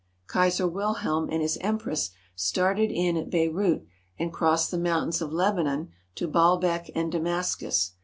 [0.25, 3.85] Kaiser Wilhelm and his empress started in at Beirut
[4.17, 7.91] and crossed the mountains of Lebanon to Baalbek and Damascus.